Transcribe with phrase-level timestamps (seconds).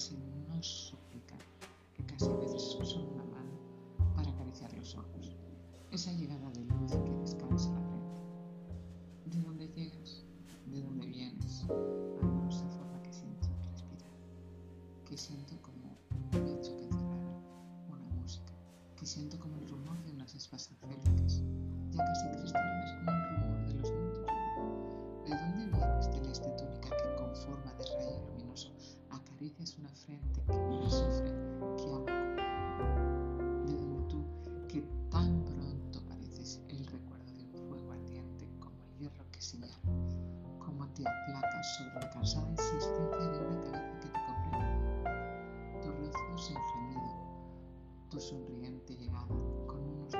[0.00, 0.16] casi
[0.48, 1.36] no súplica,
[1.94, 3.52] que casi a veces son una mano
[4.16, 5.36] para acariciar los ojos.
[5.90, 8.22] Esa llegada de luz que descansa la frente.
[9.26, 10.24] ¿De dónde llegas?
[10.64, 11.66] ¿De dónde vienes?
[12.22, 14.08] Amorosa forma que siento respirar,
[15.04, 17.36] que siento como un pecho que cerrara
[17.90, 18.54] una música,
[18.96, 21.42] que siento como el rumor de unas aspas angélicas,
[21.90, 24.26] ya casi cristalinas como un rumor de los vientos.
[25.26, 28.72] ¿De dónde vienes, celeste túnica que con forma de rayo luminoso
[29.10, 31.30] acaricias una frente que me sufre,
[31.76, 32.06] que ama
[33.66, 34.24] ¿De dónde tú,
[34.68, 39.76] que tan pronto pareces el recuerdo de un fuego ardiente como el hierro que señala,
[40.58, 44.78] como te aplacas sobre la cansada existencia de una cabeza que te comprende?
[45.82, 47.10] Tu rostro sin gemido,
[48.10, 49.26] tu sonriente llegada
[49.66, 50.14] con unos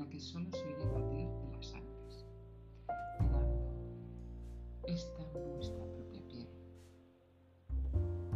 [0.00, 2.26] la que solo se oye batir de las sangres,
[3.20, 3.60] mirando
[4.86, 6.48] esta vuestra propia piel,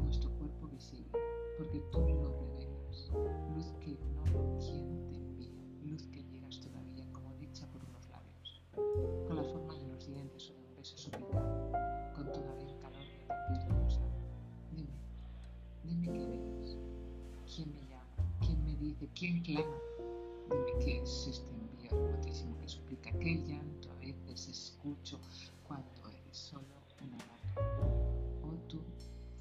[0.04, 1.18] nuestro cuerpo visible,
[1.56, 3.10] porque tú lo revelas,
[3.54, 8.62] luz que ignoro quién te envía, luz que llegas todavía como dicha por unos labios,
[9.26, 11.72] con la forma de los dientes de un beso suplicado,
[12.14, 14.12] con todavía el calor de tu piel rosada.
[14.70, 14.92] Dime,
[15.82, 16.76] dime qué ves,
[17.46, 19.78] quién me llama, quién me dice, quién clama.
[20.50, 25.19] Dime qué es este envío remotísimo que suplica, qué llanto a veces escucho
[25.66, 26.66] cuando eres solo
[27.00, 27.87] una lágrima.
[28.43, 28.83] Oh tú,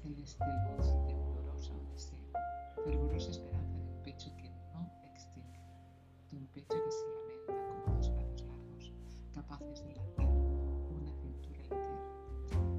[0.02, 0.44] celeste
[0.76, 2.18] luz, temblorosa deseo,
[2.84, 5.60] fervorosa esperanza de un pecho que no extingue,
[6.30, 8.92] de un pecho que se lamenta como dos brazos largos,
[9.34, 12.72] capaces de lanzar una cintura en la tierra.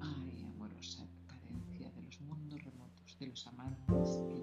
[0.00, 4.39] Ay, amorosa cadencia de los mundos remotos, de los amantes que